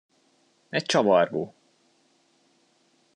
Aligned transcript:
Egy 0.69 0.83
csavargó! 0.85 1.53